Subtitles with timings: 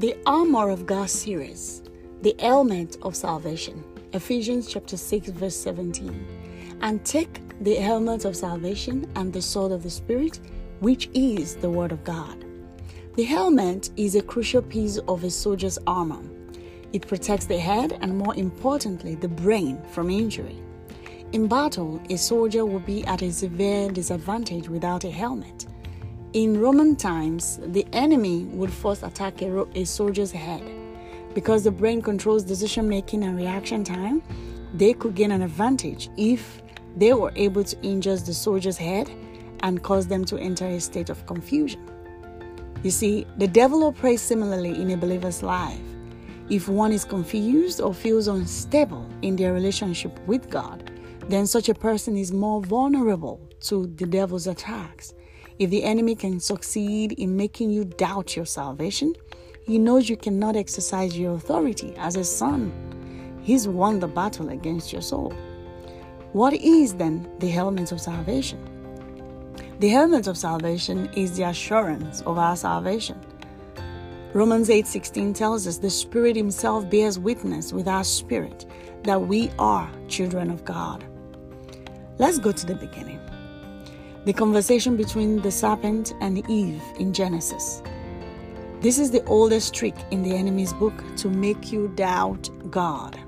[0.00, 1.82] The Armor of God series,
[2.22, 3.84] the Helmet of Salvation,
[4.14, 6.78] Ephesians chapter 6, verse 17.
[6.80, 10.40] And take the helmet of salvation and the sword of the Spirit,
[10.78, 12.46] which is the Word of God.
[13.16, 16.22] The helmet is a crucial piece of a soldier's armor.
[16.94, 20.56] It protects the head and, more importantly, the brain from injury.
[21.32, 25.66] In battle, a soldier will be at a severe disadvantage without a helmet.
[26.32, 30.62] In Roman times, the enemy would first attack a, a soldier's head.
[31.34, 34.22] Because the brain controls decision making and reaction time,
[34.72, 36.62] they could gain an advantage if
[36.96, 39.10] they were able to injure the soldier's head
[39.64, 41.84] and cause them to enter a state of confusion.
[42.84, 45.80] You see, the devil operates similarly in a believer's life.
[46.48, 50.92] If one is confused or feels unstable in their relationship with God,
[51.28, 55.12] then such a person is more vulnerable to the devil's attacks.
[55.60, 59.12] If the enemy can succeed in making you doubt your salvation,
[59.62, 62.72] he knows you cannot exercise your authority as a son.
[63.42, 65.34] He's won the battle against your soul.
[66.32, 68.58] What is then the helmet of salvation?
[69.80, 73.20] The helmet of salvation is the assurance of our salvation.
[74.32, 78.64] Romans 8:16 tells us the Spirit himself bears witness with our spirit
[79.02, 81.04] that we are children of God.
[82.18, 83.20] Let's go to the beginning
[84.26, 87.82] the conversation between the serpent and Eve in Genesis.
[88.80, 93.18] This is the oldest trick in the enemy's book to make you doubt God,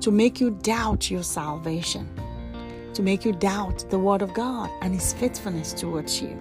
[0.00, 2.08] to make you doubt your salvation,
[2.94, 6.38] to make you doubt the Word of God and His faithfulness towards you.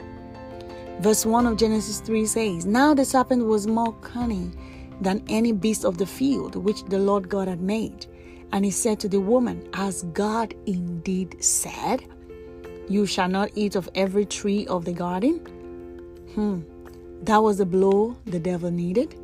[1.00, 4.58] Verse 1 of Genesis 3 says, Now the serpent was more cunning
[5.02, 8.08] than any beast of the field which the Lord God had made.
[8.54, 12.08] And he said to the woman, As God indeed said,
[12.90, 15.40] you shall not eat of every tree of the garden.
[16.36, 16.62] Hmm,
[17.24, 19.16] that was the blow the devil needed.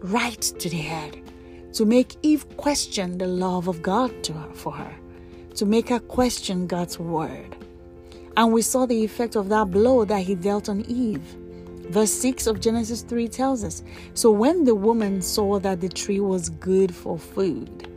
[0.00, 1.20] Right to the head.
[1.74, 4.94] To make Eve question the love of God to her, for her.
[5.56, 7.56] To make her question God's word.
[8.36, 11.36] And we saw the effect of that blow that he dealt on Eve.
[11.90, 13.82] Verse 6 of Genesis 3 tells us
[14.14, 17.88] So when the woman saw that the tree was good for food,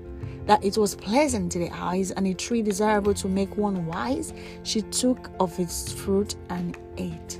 [0.47, 4.34] that it was pleasant to the eyes and a tree desirable to make one wise,
[4.63, 7.40] she took of its fruit and ate.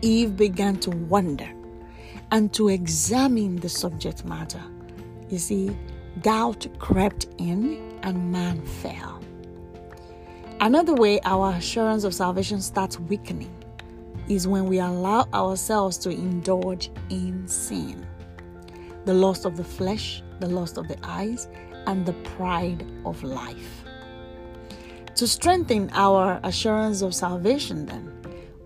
[0.00, 1.48] Eve began to wonder
[2.30, 4.62] and to examine the subject matter.
[5.28, 5.76] You see,
[6.22, 9.20] doubt crept in and man fell.
[10.60, 13.52] Another way our assurance of salvation starts weakening
[14.28, 18.06] is when we allow ourselves to indulge in sin.
[19.04, 21.48] The lust of the flesh, the lust of the eyes,
[21.86, 23.84] and the pride of life.
[25.16, 28.10] To strengthen our assurance of salvation, then,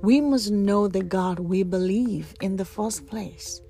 [0.02, 3.60] we must know the God we believe in the first place.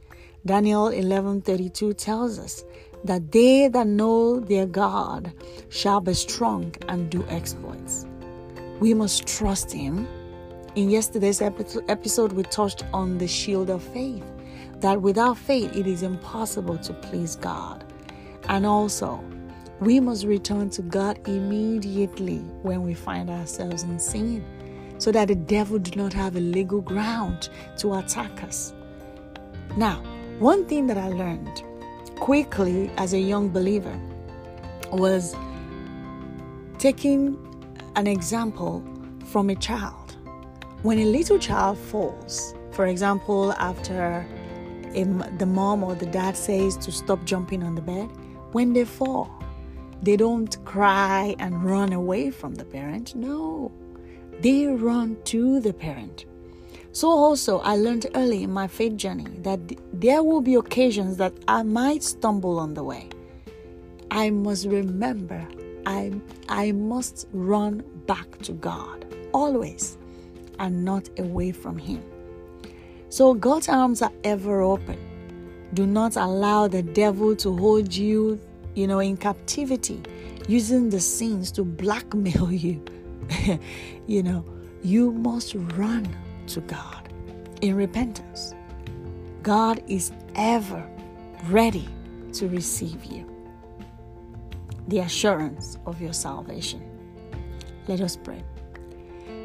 [0.45, 2.65] Daniel 11:32 tells us
[3.05, 5.33] that they that know their God
[5.69, 8.07] shall be strong and do exploits.
[8.81, 10.07] We must trust him.
[10.75, 14.25] In yesterday's episode we touched on the shield of faith
[14.81, 17.84] that without faith it is impossible to please God.
[18.49, 19.25] And also
[19.81, 24.45] we must return to God immediately when we find ourselves in sin
[24.99, 28.73] so that the devil do not have a legal ground to attack us.
[29.77, 30.03] Now,
[30.39, 31.63] one thing that I learned
[32.17, 33.99] quickly as a young believer
[34.93, 35.35] was
[36.79, 37.37] taking
[37.97, 38.83] an example
[39.27, 40.17] from a child.
[40.83, 44.27] When a little child falls, for example, after
[44.95, 45.05] a,
[45.39, 48.09] the mom or the dad says to stop jumping on the bed,
[48.53, 49.31] when they fall,
[50.03, 53.15] they don't cry and run away from the parent.
[53.15, 53.73] No,
[54.41, 56.27] they run to the parent.
[56.93, 59.61] So, also, I learned early in my faith journey that
[59.93, 63.11] there will be occasions that I might stumble on the way.
[64.11, 65.47] I must remember,
[65.84, 66.13] I,
[66.49, 69.99] I must run back to God always
[70.59, 72.03] and not away from Him.
[73.10, 74.98] So, God's arms are ever open.
[75.75, 78.41] Do not allow the devil to hold you
[78.77, 80.01] you know, in captivity,
[80.47, 82.84] using the sins to blackmail you.
[84.07, 84.45] you know,
[84.83, 86.07] you must run
[86.47, 87.09] to God
[87.63, 88.55] in repentance.
[89.43, 90.89] God is ever
[91.49, 91.89] ready
[92.34, 93.27] to receive you.
[94.89, 96.83] The assurance of your salvation.
[97.89, 98.45] Let us pray.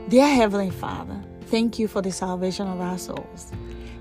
[0.10, 3.51] Dear Heavenly Father, thank you for the salvation of our souls.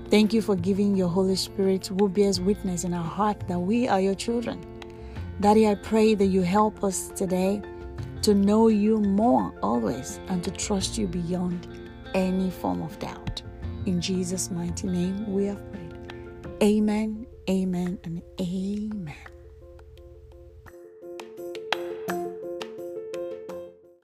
[0.09, 3.87] Thank you for giving your Holy Spirit who bears witness in our heart that we
[3.87, 4.59] are your children.
[5.39, 7.61] Daddy, I pray that you help us today
[8.21, 11.67] to know you more always and to trust you beyond
[12.13, 13.41] any form of doubt.
[13.85, 16.13] In Jesus' mighty name, we have prayed.
[16.61, 19.15] Amen, amen, and amen.